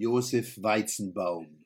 [0.00, 1.64] Josef Weizenbaum.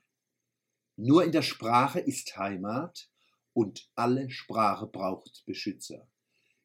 [0.97, 3.11] Nur in der Sprache ist Heimat
[3.53, 6.09] und alle Sprache braucht Beschützer.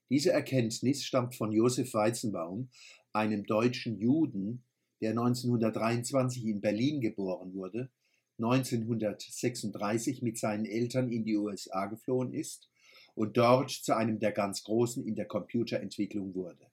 [0.09, 2.69] Diese Erkenntnis stammt von Josef Weizenbaum,
[3.11, 4.63] einem deutschen Juden,
[5.01, 7.89] der 1923 in Berlin geboren wurde,
[8.37, 12.69] 1936 mit seinen Eltern in die USA geflohen ist
[13.13, 16.71] und dort zu einem der ganz Großen in der Computerentwicklung wurde.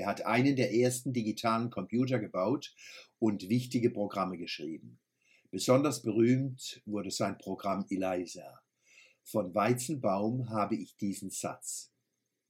[0.00, 2.74] Er hat einen der ersten digitalen Computer gebaut
[3.18, 4.98] und wichtige Programme geschrieben.
[5.50, 8.62] Besonders berühmt wurde sein Programm Eliza.
[9.22, 11.92] Von Weizenbaum habe ich diesen Satz.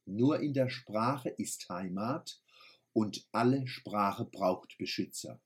[0.07, 2.41] Nur in der Sprache ist Heimat
[2.93, 5.41] und alle Sprache braucht Beschützer.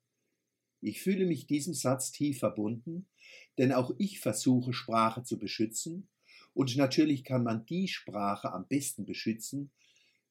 [0.83, 3.09] Ich fühle mich diesem Satz tief verbunden,
[3.57, 6.11] denn auch ich versuche Sprache zu beschützen
[6.53, 9.73] und natürlich kann man die Sprache am besten beschützen,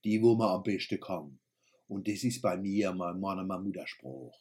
[0.03, 1.39] die wo man am besten kann.
[1.87, 4.37] Und das ist bei mir mein, mein, mein Mutterspruch.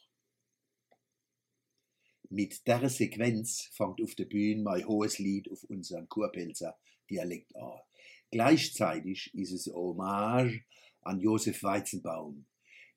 [2.29, 6.77] Mit der Sequenz fängt auf der Bühne mein hohes Lied auf unseren Kurpelzer
[7.09, 7.79] Dialekt an.
[8.31, 10.65] Gleichzeitig ist es Hommage
[11.01, 12.45] an Josef Weizenbaum.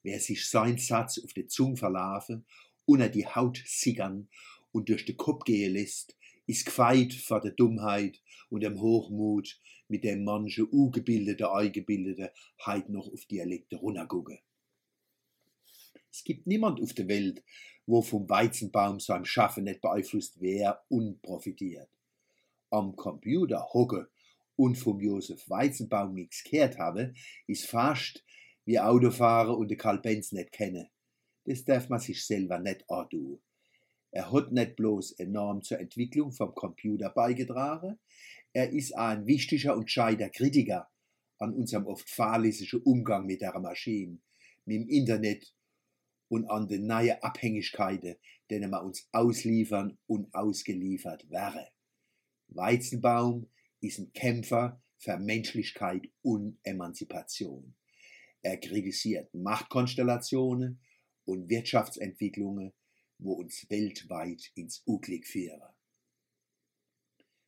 [0.03, 2.47] Wer sich sein Satz auf die Zunge verlaufen,
[2.87, 4.29] unter die Haut sickern
[4.73, 6.17] und durch den Kopf gehen lässt,
[6.47, 12.33] ist gefeit vor der Dummheit und dem Hochmut, mit dem manche ungebildete, eingebildete
[12.65, 14.39] heit noch auf Dialekte runtergucken.
[16.11, 17.43] Es gibt niemand auf der Welt,
[17.87, 21.89] wo vom Weizenbaum seinem Schaffen nicht beeinflusst wäre und profitiert.
[22.71, 24.11] Am Computer hocke
[24.57, 27.15] und vom Josef Weizenbaum nichts gehört habe,
[27.47, 28.25] ist fast
[28.65, 30.91] wie Autofahrer und de Karl Benz nicht kenne.
[31.45, 33.41] Das darf man sich selber nicht antun.
[34.17, 37.99] Er hat nicht bloß enorm zur Entwicklung vom Computer beigetragen,
[38.55, 40.89] er ist auch ein wichtiger und scheider Kritiker
[41.37, 44.19] an unserem oft fahrlässigen Umgang mit der Maschine,
[44.65, 45.55] mit dem Internet
[46.29, 48.17] und an den neuen Abhängigkeiten,
[48.49, 51.69] denen wir uns ausliefern und ausgeliefert wäre.
[52.49, 53.51] Weizenbaum
[53.83, 57.75] ist ein Kämpfer für Menschlichkeit und Emanzipation.
[58.41, 60.81] Er kritisiert Machtkonstellationen
[61.27, 62.73] und Wirtschaftsentwicklungen,
[63.19, 65.63] wo uns weltweit ins Unglück führen.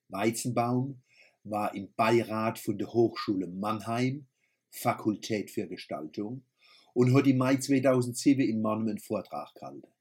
[0.08, 1.02] Weizenbaum
[1.44, 4.26] war im Beirat von der Hochschule Mannheim,
[4.70, 6.44] Fakultät für Gestaltung,
[6.94, 9.92] und hat im Mai 2007 in Mannheim einen Vortrag gehalten.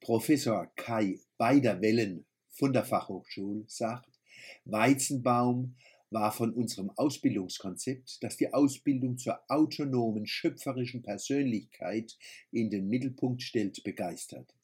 [0.00, 4.18] Professor Kai Beiderwellen von der Fachhochschule sagt,
[4.64, 5.76] Weizenbaum
[6.10, 12.16] war von unserem Ausbildungskonzept, das die Ausbildung zur autonomen, schöpferischen Persönlichkeit
[12.50, 14.54] in den Mittelpunkt stellt, begeistert.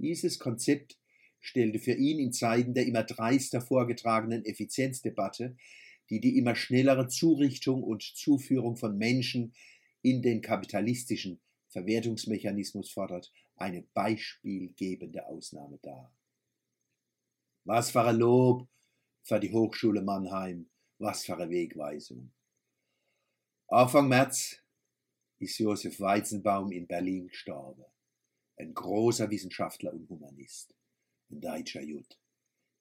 [0.00, 0.98] Dieses Konzept
[1.40, 5.56] stellte für ihn in Zeiten der immer dreister vorgetragenen Effizienzdebatte,
[6.08, 9.54] die die immer schnellere Zurichtung und Zuführung von Menschen
[10.02, 16.12] in den kapitalistischen Verwertungsmechanismus fordert, eine beispielgebende Ausnahme dar.
[17.64, 18.68] Was für ein Lob
[19.22, 22.32] für die Hochschule Mannheim, was für eine Wegweisung.
[23.68, 24.62] Anfang März
[25.38, 27.84] ist Josef Weizenbaum in Berlin gestorben.
[28.60, 30.74] Ein großer Wissenschaftler und Humanist.
[31.30, 32.20] Ein deutscher Jud.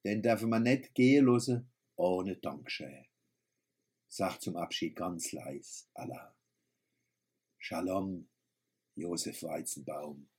[0.03, 3.05] Den darf man nicht gehen lassen ohne Dankeschön.
[4.09, 6.35] Sagt zum Abschied ganz leis Allah.
[7.59, 8.27] Shalom,
[8.95, 10.29] Josef Weizenbaum.